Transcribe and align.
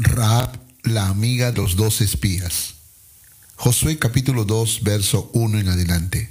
Raab, 0.00 0.60
la 0.84 1.08
amiga 1.08 1.50
de 1.50 1.60
los 1.60 1.74
dos 1.74 2.00
espías. 2.00 2.74
Josué 3.56 3.98
capítulo 3.98 4.44
2, 4.44 4.84
verso 4.84 5.28
1 5.34 5.58
en 5.58 5.68
adelante. 5.68 6.30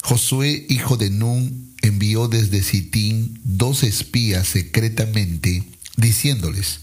Josué, 0.00 0.64
hijo 0.68 0.96
de 0.96 1.10
Nun, 1.10 1.74
envió 1.82 2.28
desde 2.28 2.62
Sitín 2.62 3.40
dos 3.42 3.82
espías 3.82 4.46
secretamente, 4.46 5.64
diciéndoles, 5.96 6.82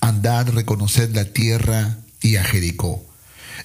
andad, 0.00 0.48
reconoced 0.48 1.14
la 1.14 1.26
tierra 1.26 1.98
y 2.22 2.36
a 2.36 2.44
Jericó. 2.44 3.04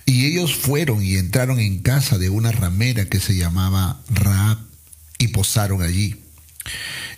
Y 0.05 0.25
ellos 0.25 0.55
fueron 0.55 1.01
y 1.01 1.15
entraron 1.15 1.61
en 1.61 1.79
casa 1.79 2.17
de 2.17 2.29
una 2.29 2.51
ramera 2.51 3.05
que 3.05 3.21
se 3.21 3.37
llamaba 3.37 4.01
Raab, 4.09 4.57
y 5.17 5.29
posaron 5.29 5.81
allí. 5.81 6.17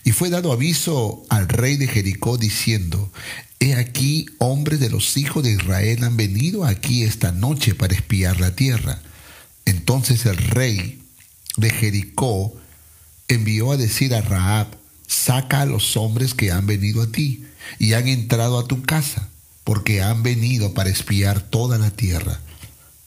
Y 0.03 0.11
fue 0.11 0.29
dado 0.29 0.51
aviso 0.51 1.23
al 1.29 1.47
rey 1.47 1.77
de 1.77 1.87
Jericó 1.87 2.37
diciendo, 2.37 3.11
He 3.59 3.75
aquí 3.75 4.25
hombres 4.39 4.79
de 4.79 4.89
los 4.89 5.17
hijos 5.17 5.43
de 5.43 5.51
Israel 5.51 6.03
han 6.03 6.17
venido 6.17 6.65
aquí 6.65 7.03
esta 7.03 7.31
noche 7.31 7.75
para 7.75 7.93
espiar 7.93 8.39
la 8.39 8.55
tierra. 8.55 8.99
Entonces 9.65 10.25
el 10.25 10.37
rey 10.37 11.03
de 11.57 11.69
Jericó 11.69 12.55
envió 13.27 13.71
a 13.71 13.77
decir 13.77 14.15
a 14.15 14.21
Raab, 14.21 14.67
saca 15.05 15.61
a 15.61 15.65
los 15.65 15.95
hombres 15.95 16.33
que 16.33 16.51
han 16.51 16.65
venido 16.65 17.03
a 17.03 17.11
ti 17.11 17.45
y 17.77 17.93
han 17.93 18.07
entrado 18.07 18.57
a 18.57 18.67
tu 18.67 18.81
casa, 18.81 19.29
porque 19.63 20.01
han 20.01 20.23
venido 20.23 20.73
para 20.73 20.89
espiar 20.89 21.41
toda 21.41 21.77
la 21.77 21.91
tierra. 21.91 22.39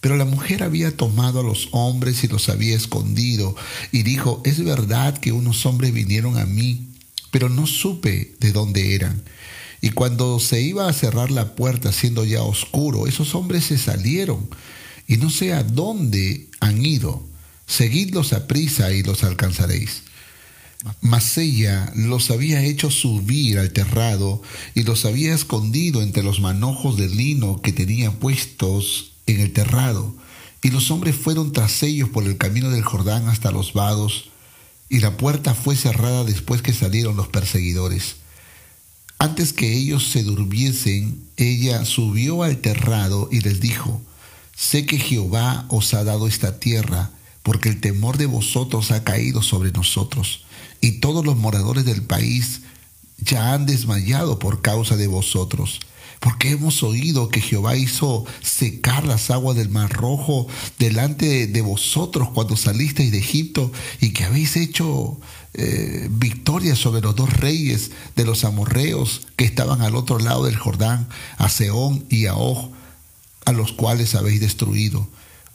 Pero 0.01 0.17
la 0.17 0.25
mujer 0.25 0.63
había 0.63 0.95
tomado 0.97 1.41
a 1.41 1.43
los 1.43 1.69
hombres 1.73 2.23
y 2.23 2.29
los 2.29 2.49
había 2.49 2.77
escondido 2.77 3.57
y 3.91 4.03
dijo, 4.03 4.43
es 4.45 4.63
verdad 4.63 5.17
que 5.19 5.33
unos 5.33 5.65
hombres 5.67 5.93
vinieron 5.93 6.39
a 6.39 6.45
mí, 6.45 6.91
pero 7.35 7.49
no 7.49 7.67
supe 7.67 8.37
de 8.39 8.53
dónde 8.53 8.95
eran. 8.95 9.25
Y 9.81 9.91
cuando 9.91 10.39
se 10.39 10.63
iba 10.63 10.89
a 10.89 10.93
cerrar 10.93 11.33
la 11.33 11.57
puerta, 11.57 11.91
siendo 11.91 12.25
ya 12.25 12.45
oscuro, 12.45 13.09
esos 13.09 13.35
hombres 13.35 13.65
se 13.65 13.77
salieron 13.77 14.49
y 15.09 15.17
no 15.17 15.31
sé 15.31 15.53
a 15.53 15.65
dónde 15.65 16.47
han 16.61 16.87
ido. 16.87 17.27
Seguidlos 17.67 18.33
a 18.35 18.47
prisa 18.47 18.93
y 18.93 19.03
los 19.03 19.25
alcanzaréis. 19.25 20.05
Mas 21.01 21.37
ella 21.37 21.93
los 21.97 22.31
había 22.31 22.63
hecho 22.63 22.89
subir 22.89 23.59
al 23.59 23.73
terrado 23.73 24.41
y 24.77 24.85
los 24.85 25.05
había 25.05 25.35
escondido 25.35 26.03
entre 26.03 26.23
los 26.23 26.39
manojos 26.39 26.97
de 26.97 27.09
lino 27.09 27.61
que 27.63 27.73
tenía 27.73 28.13
puestos 28.13 29.15
en 29.27 29.41
el 29.41 29.53
terrado. 29.53 30.15
Y 30.63 30.71
los 30.71 30.93
hombres 30.93 31.17
fueron 31.17 31.53
tras 31.53 31.83
ellos 31.83 32.11
por 32.11 32.23
el 32.23 32.37
camino 32.37 32.71
del 32.71 32.85
Jordán 32.85 33.27
hasta 33.27 33.51
los 33.51 33.73
vados, 33.73 34.31
y 34.89 35.01
la 35.01 35.17
puerta 35.17 35.55
fue 35.55 35.77
cerrada 35.77 36.25
después 36.25 36.63
que 36.63 36.73
salieron 36.73 37.17
los 37.17 37.29
perseguidores. 37.29 38.17
Antes 39.19 39.53
que 39.53 39.73
ellos 39.73 40.09
se 40.11 40.23
durmiesen, 40.23 41.23
ella 41.37 41.85
subió 41.85 42.43
al 42.43 42.59
terrado 42.59 43.29
y 43.33 43.41
les 43.41 43.61
dijo, 43.61 44.03
Sé 44.57 44.87
que 44.87 44.99
Jehová 44.99 45.67
os 45.69 45.95
ha 45.95 46.05
dado 46.05 46.29
esta 46.29 46.61
tierra, 46.61 47.11
porque 47.43 47.69
el 47.69 47.81
temor 47.81 48.19
de 48.19 48.27
vosotros 48.27 48.91
ha 48.91 49.03
caído 49.03 49.43
sobre 49.43 49.73
nosotros, 49.73 50.45
y 50.81 51.01
todos 51.01 51.25
los 51.25 51.37
moradores 51.37 51.85
del 51.85 52.03
país 52.03 52.61
ya 53.19 53.55
han 53.55 53.67
desmayado 53.67 54.39
por 54.39 54.63
causa 54.63 54.97
de 54.97 55.07
vosotros 55.07 55.81
porque 56.25 56.53
hemos 56.53 56.83
oído 56.83 57.29
que 57.29 57.43
Jehová 57.43 57.77
hizo 57.77 58.25
secar 58.43 59.05
las 59.05 59.31
aguas 59.31 59.59
del 59.59 59.69
mar 59.69 59.93
rojo 59.93 60.47
delante 60.79 61.47
de 61.47 61.61
vosotros 61.61 62.31
cuando 62.33 62.57
salisteis 62.57 63.13
de 63.13 63.19
Egipto 63.19 63.71
y 64.01 64.15
que 64.15 64.25
habéis 64.25 64.57
hecho 64.57 65.19
eh, 65.53 66.09
victoria 66.11 66.77
sobre 66.77 67.03
los 67.03 67.15
dos 67.15 67.31
reyes 67.31 67.91
de 68.17 68.25
los 68.25 68.45
amorreos 68.45 69.21
que 69.37 69.45
estaban 69.45 69.83
al 69.83 69.97
otro 69.97 70.19
lado 70.19 70.47
del 70.47 70.57
Jordán, 70.57 71.09
a 71.37 71.51
Seón 71.51 72.07
y 72.09 72.25
a 72.25 72.37
Og, 72.37 72.71
a 73.45 73.53
los 73.53 73.73
cuales 73.73 74.15
habéis 74.15 74.41
destruido. 74.41 75.07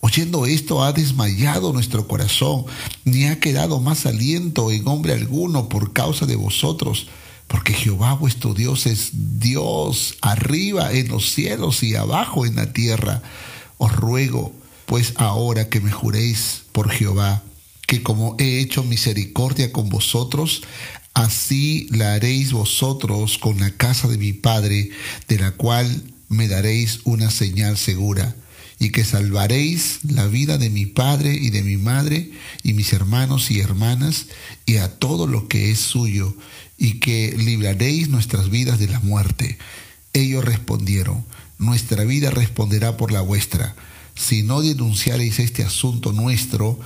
Oyendo 0.01 0.45
esto 0.45 0.83
ha 0.83 0.93
desmayado 0.93 1.73
nuestro 1.73 2.07
corazón, 2.07 2.65
ni 3.05 3.25
ha 3.25 3.39
quedado 3.39 3.79
más 3.79 4.05
aliento 4.05 4.71
en 4.71 4.87
hombre 4.87 5.13
alguno 5.13 5.67
por 5.67 5.93
causa 5.93 6.27
de 6.27 6.35
vosotros 6.35 7.07
porque 7.49 7.73
Jehová 7.73 8.13
vuestro 8.13 8.53
Dios 8.53 8.85
es 8.85 9.09
Dios 9.39 10.17
arriba 10.21 10.93
en 10.93 11.09
los 11.09 11.31
cielos 11.31 11.81
y 11.83 11.95
abajo 11.95 12.45
en 12.45 12.55
la 12.55 12.71
tierra. 12.71 13.23
Os 13.79 13.91
ruego, 13.91 14.53
pues 14.85 15.13
ahora 15.17 15.67
que 15.67 15.81
me 15.81 15.91
juréis 15.91 16.61
por 16.71 16.91
Jehová, 16.91 17.43
que 17.87 18.03
como 18.03 18.35
he 18.37 18.59
hecho 18.59 18.83
misericordia 18.83 19.71
con 19.71 19.89
vosotros, 19.89 20.61
así 21.15 21.87
la 21.89 22.13
haréis 22.13 22.53
vosotros 22.53 23.39
con 23.39 23.59
la 23.59 23.71
casa 23.71 24.07
de 24.07 24.19
mi 24.19 24.31
Padre, 24.31 24.91
de 25.27 25.39
la 25.39 25.51
cual 25.51 26.03
me 26.27 26.47
daréis 26.47 26.99
una 27.03 27.31
señal 27.31 27.77
segura, 27.77 28.35
y 28.79 28.91
que 28.91 29.03
salvaréis 29.03 29.99
la 30.03 30.25
vida 30.25 30.57
de 30.57 30.69
mi 30.69 30.85
Padre 30.85 31.33
y 31.33 31.49
de 31.49 31.61
mi 31.61 31.75
Madre, 31.75 32.31
y 32.63 32.73
mis 32.73 32.93
hermanos 32.93 33.51
y 33.51 33.59
hermanas, 33.59 34.27
y 34.65 34.77
a 34.77 34.97
todo 34.97 35.27
lo 35.27 35.49
que 35.49 35.69
es 35.69 35.79
suyo, 35.79 36.33
y 36.77 36.99
que 36.99 37.35
libraréis 37.37 38.07
nuestras 38.07 38.49
vidas 38.49 38.79
de 38.79 38.87
la 38.87 39.01
muerte. 39.01 39.57
Ellos 40.13 40.45
respondieron, 40.45 41.25
nuestra 41.57 42.05
vida 42.05 42.31
responderá 42.31 42.95
por 42.95 43.11
la 43.11 43.21
vuestra, 43.21 43.75
si 44.15 44.43
no 44.43 44.61
denunciaréis 44.61 45.39
este 45.39 45.63
asunto 45.63 46.13
nuestro, 46.13 46.79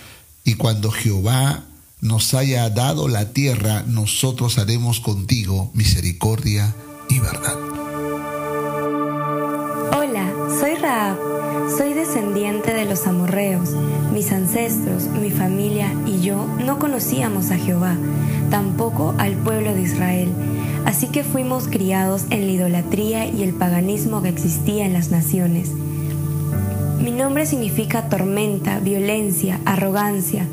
y 0.44 0.56
cuando 0.56 0.92
Jehová 0.92 1.64
nos 2.02 2.34
haya 2.34 2.70
dado 2.70 3.08
la 3.08 3.32
tierra, 3.34 3.84
nosotros 3.88 4.58
haremos 4.58 5.00
contigo 5.00 5.72
misericordia 5.74 6.76
y 7.10 7.20
verdad. 7.20 7.58
Hola, 9.96 10.34
soy 10.60 10.76
Raab, 10.76 11.18
soy 11.70 11.94
descendiente 11.94 12.74
de 12.74 12.86
los 12.86 13.08
amorreos. 13.08 13.76
Mis 14.12 14.32
ancestros, 14.32 15.08
mi 15.08 15.32
familia 15.32 15.94
y 16.06 16.22
yo 16.22 16.46
no 16.66 16.80
conocíamos 16.80 17.52
a 17.52 17.58
Jehová 17.58 17.96
tampoco 18.50 19.16
al 19.18 19.34
pueblo 19.34 19.74
de 19.74 19.82
Israel. 19.82 20.30
Así 20.86 21.08
que 21.08 21.24
fuimos 21.24 21.68
criados 21.68 22.26
en 22.30 22.46
la 22.46 22.52
idolatría 22.52 23.26
y 23.26 23.44
el 23.44 23.54
paganismo 23.54 24.22
que 24.22 24.30
existía 24.30 24.86
en 24.86 24.94
las 24.94 25.10
naciones. 25.10 25.72
Mi 27.02 27.12
nombre 27.12 27.46
significa 27.46 28.10
tormenta, 28.10 28.80
violencia, 28.80 29.60
arrogancia. 29.66 30.46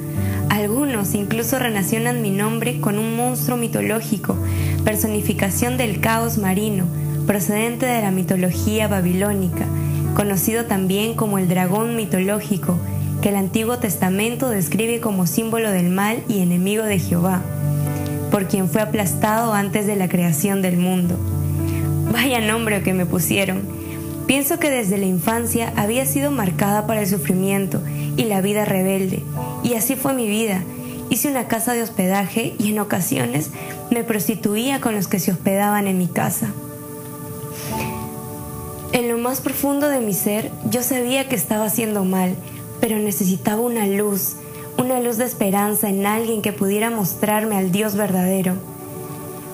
Algunos 0.49 1.15
incluso 1.15 1.59
relacionan 1.59 2.22
mi 2.22 2.31
nombre 2.31 2.81
con 2.81 2.99
un 2.99 3.16
monstruo 3.16 3.56
mitológico, 3.56 4.37
personificación 4.84 5.76
del 5.76 6.00
caos 6.00 6.38
marino, 6.38 6.87
procedente 7.26 7.87
de 7.87 8.03
la 8.03 8.10
mitología 8.10 8.88
babilónica, 8.88 9.66
conocido 10.15 10.65
también 10.66 11.15
como 11.15 11.38
el 11.38 11.48
dragón 11.48 11.97
mitológico, 11.97 12.76
que 13.22 13.31
el 13.31 13.37
Antiguo 13.37 13.78
Testamento 13.78 14.48
describe 14.48 15.00
como 15.00 15.26
símbolo 15.26 15.71
del 15.71 15.91
mal 15.91 16.22
y 16.28 16.41
enemigo 16.41 16.84
de 16.84 16.98
Jehová 16.98 17.43
por 18.31 18.47
quien 18.47 18.69
fue 18.69 18.81
aplastado 18.81 19.53
antes 19.53 19.87
de 19.87 19.97
la 19.97 20.09
creación 20.09 20.62
del 20.62 20.76
mundo. 20.76 21.16
Vaya 22.12 22.41
nombre 22.41 22.82
que 22.82 22.94
me 22.94 23.06
pusieron. 23.06 23.62
Pienso 24.26 24.59
que 24.59 24.70
desde 24.70 24.99
la 24.99 25.06
infancia 25.06 25.72
había 25.76 26.06
sido 26.06 26.31
marcada 26.31 26.87
para 26.87 27.00
el 27.00 27.09
sufrimiento 27.09 27.82
y 28.16 28.25
la 28.25 28.41
vida 28.41 28.65
rebelde, 28.65 29.22
y 29.65 29.75
así 29.75 29.97
fue 29.97 30.15
mi 30.15 30.28
vida. 30.28 30.62
Hice 31.10 31.28
una 31.28 31.49
casa 31.49 31.72
de 31.72 31.82
hospedaje 31.82 32.54
y 32.59 32.70
en 32.70 32.78
ocasiones 32.78 33.50
me 33.91 34.04
prostituía 34.04 34.81
con 34.81 34.94
los 34.94 35.09
que 35.09 35.19
se 35.19 35.32
hospedaban 35.32 35.88
en 35.88 35.99
mi 35.99 36.06
casa. 36.06 36.53
En 38.92 39.08
lo 39.08 39.18
más 39.18 39.40
profundo 39.40 39.88
de 39.88 40.00
mi 40.00 40.12
ser 40.14 40.50
yo 40.68 40.82
sabía 40.82 41.28
que 41.28 41.36
estaba 41.36 41.66
haciendo 41.66 42.04
mal, 42.04 42.34
pero 42.80 42.98
necesitaba 42.98 43.60
una 43.60 43.86
luz, 43.86 44.34
una 44.78 44.98
luz 44.98 45.16
de 45.16 45.26
esperanza 45.26 45.88
en 45.88 46.06
alguien 46.06 46.42
que 46.42 46.52
pudiera 46.52 46.90
mostrarme 46.90 47.56
al 47.56 47.70
Dios 47.70 47.94
verdadero. 47.94 48.54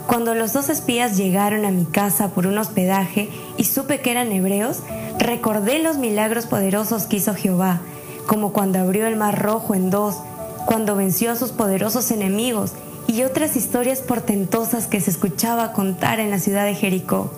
Cuando 0.06 0.34
los 0.34 0.54
dos 0.54 0.70
espías 0.70 1.18
llegaron 1.18 1.66
a 1.66 1.70
mi 1.70 1.84
casa 1.84 2.28
por 2.28 2.46
un 2.46 2.56
hospedaje 2.56 3.28
y 3.58 3.64
supe 3.64 4.00
que 4.00 4.12
eran 4.12 4.32
hebreos, 4.32 4.78
recordé 5.18 5.80
los 5.80 5.98
milagros 5.98 6.46
poderosos 6.46 7.04
que 7.04 7.16
hizo 7.16 7.34
Jehová, 7.34 7.82
como 8.26 8.54
cuando 8.54 8.78
abrió 8.78 9.06
el 9.06 9.16
mar 9.16 9.42
rojo 9.42 9.74
en 9.74 9.90
dos, 9.90 10.16
cuando 10.64 10.96
venció 10.96 11.30
a 11.30 11.36
sus 11.36 11.52
poderosos 11.52 12.10
enemigos 12.10 12.72
y 13.06 13.22
otras 13.22 13.54
historias 13.54 14.00
portentosas 14.00 14.86
que 14.86 15.02
se 15.02 15.10
escuchaba 15.10 15.72
contar 15.72 16.20
en 16.20 16.30
la 16.30 16.38
ciudad 16.38 16.64
de 16.64 16.74
Jericó. 16.74 17.30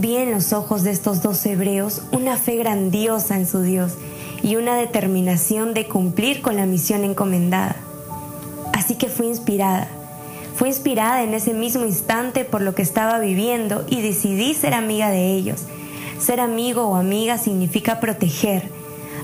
Vi 0.00 0.16
en 0.16 0.30
los 0.30 0.54
ojos 0.54 0.82
de 0.82 0.92
estos 0.92 1.20
dos 1.20 1.44
hebreos 1.44 2.00
una 2.10 2.38
fe 2.38 2.56
grandiosa 2.56 3.36
en 3.36 3.46
su 3.46 3.60
Dios 3.60 3.92
y 4.42 4.56
una 4.56 4.74
determinación 4.74 5.74
de 5.74 5.88
cumplir 5.88 6.40
con 6.40 6.56
la 6.56 6.64
misión 6.64 7.04
encomendada. 7.04 7.76
Así 8.72 8.94
que 8.94 9.10
fui 9.10 9.26
inspirada. 9.26 9.88
Fui 10.56 10.70
inspirada 10.70 11.22
en 11.22 11.34
ese 11.34 11.52
mismo 11.52 11.84
instante 11.84 12.46
por 12.46 12.62
lo 12.62 12.74
que 12.74 12.80
estaba 12.80 13.18
viviendo 13.18 13.84
y 13.90 14.00
decidí 14.00 14.54
ser 14.54 14.72
amiga 14.72 15.10
de 15.10 15.34
ellos. 15.34 15.64
Ser 16.18 16.40
amigo 16.40 16.84
o 16.84 16.96
amiga 16.96 17.36
significa 17.36 18.00
proteger. 18.00 18.70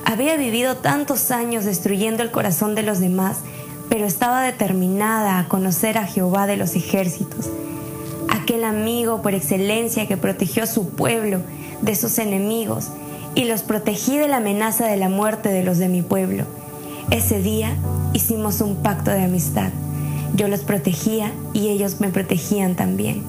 Había 0.05 0.37
vivido 0.37 0.77
tantos 0.77 1.31
años 1.31 1.65
destruyendo 1.65 2.23
el 2.23 2.31
corazón 2.31 2.75
de 2.75 2.83
los 2.83 3.01
demás, 3.01 3.39
pero 3.89 4.05
estaba 4.05 4.43
determinada 4.43 5.39
a 5.39 5.49
conocer 5.49 5.97
a 5.97 6.07
Jehová 6.07 6.47
de 6.47 6.59
los 6.59 6.77
ejércitos, 6.77 7.49
amigo 8.65 9.23
por 9.23 9.35
excelencia 9.35 10.07
que 10.07 10.17
protegió 10.17 10.63
a 10.65 10.67
su 10.67 10.91
pueblo 10.91 11.41
de 11.83 11.95
sus 11.95 12.19
enemigos 12.19 12.89
y 13.35 13.45
los 13.45 13.63
protegí 13.63 14.17
de 14.17 14.29
la 14.29 14.39
amenaza 14.39 14.87
de 14.87 14.97
la 14.97 15.09
muerte 15.09 15.51
de 15.51 15.63
los 15.63 15.79
de 15.79 15.89
mi 15.89 16.03
pueblo. 16.03 16.45
Ese 17.11 17.41
día 17.41 17.77
hicimos 18.13 18.61
un 18.61 18.77
pacto 18.77 19.11
de 19.11 19.25
amistad. 19.25 19.71
Yo 20.35 20.49
los 20.49 20.61
protegía 20.61 21.33
y 21.53 21.69
ellos 21.69 22.01
me 22.01 22.09
protegían 22.09 22.75
también. 22.75 23.23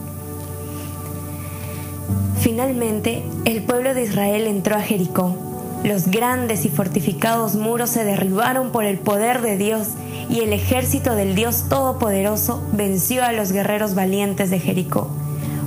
Finalmente, 2.40 3.24
el 3.46 3.64
pueblo 3.64 3.94
de 3.94 4.04
Israel 4.04 4.48
entró 4.48 4.76
a 4.76 4.82
Jericó. 4.82 5.36
Los 5.84 6.08
grandes 6.08 6.66
y 6.66 6.70
fortificados 6.70 7.56
muros 7.56 7.90
se 7.90 8.04
derribaron 8.04 8.72
por 8.72 8.84
el 8.86 8.98
poder 8.98 9.42
de 9.42 9.58
Dios 9.58 9.90
y 10.30 10.42
el 10.42 10.54
ejército 10.54 11.16
del 11.16 11.36
Dios 11.36 11.66
Todopoderoso 11.70 12.62
venció 12.74 13.24
a 13.24 13.32
los 13.32 13.52
guerreros 13.52 13.96
valientes 13.96 14.50
de 14.50 14.60
Jericó. 14.60 15.10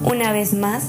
Una 0.05 0.33
vez 0.33 0.55
más, 0.55 0.85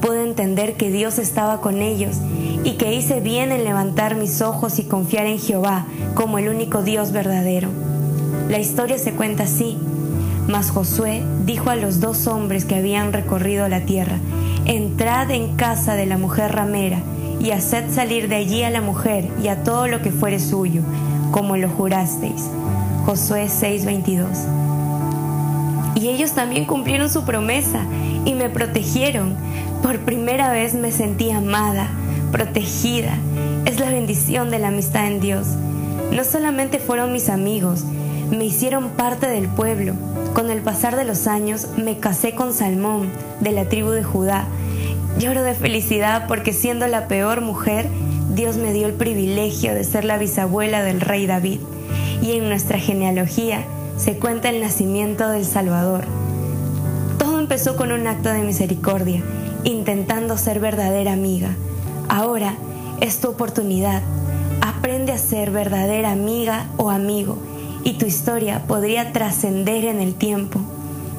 pude 0.00 0.22
entender 0.22 0.74
que 0.74 0.90
Dios 0.90 1.18
estaba 1.18 1.60
con 1.60 1.82
ellos 1.82 2.16
y 2.64 2.72
que 2.72 2.94
hice 2.94 3.20
bien 3.20 3.52
en 3.52 3.64
levantar 3.64 4.16
mis 4.16 4.42
ojos 4.42 4.78
y 4.78 4.84
confiar 4.84 5.26
en 5.26 5.38
Jehová 5.38 5.86
como 6.14 6.38
el 6.38 6.48
único 6.48 6.82
Dios 6.82 7.12
verdadero. 7.12 7.68
La 8.48 8.58
historia 8.58 8.98
se 8.98 9.12
cuenta 9.12 9.44
así. 9.44 9.78
Mas 10.48 10.70
Josué 10.70 11.24
dijo 11.44 11.70
a 11.70 11.76
los 11.76 11.98
dos 11.98 12.28
hombres 12.28 12.64
que 12.64 12.76
habían 12.76 13.12
recorrido 13.12 13.68
la 13.68 13.80
tierra, 13.80 14.18
entrad 14.64 15.30
en 15.32 15.56
casa 15.56 15.94
de 15.94 16.06
la 16.06 16.18
mujer 16.18 16.52
ramera 16.52 17.00
y 17.40 17.50
haced 17.50 17.92
salir 17.92 18.28
de 18.28 18.36
allí 18.36 18.62
a 18.62 18.70
la 18.70 18.80
mujer 18.80 19.28
y 19.42 19.48
a 19.48 19.64
todo 19.64 19.88
lo 19.88 20.02
que 20.02 20.12
fuere 20.12 20.38
suyo, 20.38 20.82
como 21.32 21.56
lo 21.56 21.68
jurasteis. 21.68 22.48
Josué 23.06 23.46
6:22. 23.48 24.26
Y 25.94 26.08
ellos 26.08 26.32
también 26.32 26.64
cumplieron 26.64 27.08
su 27.08 27.24
promesa 27.24 27.84
y 28.24 28.34
me 28.34 28.50
protegieron. 28.50 29.36
Por 29.80 30.00
primera 30.00 30.50
vez 30.50 30.74
me 30.74 30.90
sentí 30.90 31.30
amada, 31.30 31.88
protegida. 32.32 33.16
Es 33.64 33.78
la 33.78 33.90
bendición 33.90 34.50
de 34.50 34.58
la 34.58 34.68
amistad 34.68 35.06
en 35.06 35.20
Dios. 35.20 35.46
No 36.10 36.24
solamente 36.24 36.80
fueron 36.80 37.12
mis 37.12 37.28
amigos, 37.28 37.84
me 38.36 38.44
hicieron 38.44 38.88
parte 38.90 39.28
del 39.28 39.46
pueblo. 39.46 39.94
Con 40.34 40.50
el 40.50 40.60
pasar 40.60 40.96
de 40.96 41.04
los 41.04 41.28
años 41.28 41.68
me 41.76 41.98
casé 41.98 42.34
con 42.34 42.52
Salmón, 42.52 43.08
de 43.40 43.52
la 43.52 43.68
tribu 43.68 43.90
de 43.90 44.02
Judá. 44.02 44.46
Lloro 45.20 45.44
de 45.44 45.54
felicidad 45.54 46.26
porque 46.26 46.52
siendo 46.52 46.88
la 46.88 47.06
peor 47.06 47.40
mujer, 47.40 47.86
Dios 48.34 48.56
me 48.56 48.72
dio 48.72 48.88
el 48.88 48.94
privilegio 48.94 49.74
de 49.74 49.84
ser 49.84 50.04
la 50.04 50.18
bisabuela 50.18 50.82
del 50.82 51.00
rey 51.00 51.26
David. 51.26 51.60
Y 52.26 52.32
en 52.32 52.48
nuestra 52.48 52.80
genealogía 52.80 53.64
se 53.96 54.18
cuenta 54.18 54.48
el 54.48 54.60
nacimiento 54.60 55.28
del 55.28 55.44
Salvador. 55.44 56.02
Todo 57.18 57.38
empezó 57.38 57.76
con 57.76 57.92
un 57.92 58.08
acto 58.08 58.30
de 58.30 58.42
misericordia, 58.42 59.22
intentando 59.62 60.36
ser 60.36 60.58
verdadera 60.58 61.12
amiga. 61.12 61.50
Ahora 62.08 62.54
es 63.00 63.20
tu 63.20 63.28
oportunidad. 63.28 64.02
Aprende 64.60 65.12
a 65.12 65.18
ser 65.18 65.52
verdadera 65.52 66.10
amiga 66.10 66.66
o 66.78 66.90
amigo 66.90 67.38
y 67.84 67.92
tu 67.92 68.06
historia 68.06 68.66
podría 68.66 69.12
trascender 69.12 69.84
en 69.84 70.00
el 70.00 70.16
tiempo. 70.16 70.58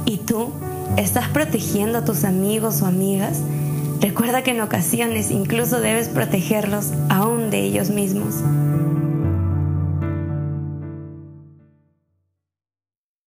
¿Y 0.04 0.18
tú 0.18 0.50
estás 0.98 1.30
protegiendo 1.30 2.00
a 2.00 2.04
tus 2.04 2.26
amigos 2.26 2.82
o 2.82 2.86
amigas? 2.86 3.40
Recuerda 4.02 4.44
que 4.44 4.52
en 4.52 4.60
ocasiones 4.60 5.32
incluso 5.32 5.80
debes 5.80 6.10
protegerlos 6.10 6.92
aún 7.08 7.50
de 7.50 7.62
ellos 7.62 7.92
mismos. 7.92 8.44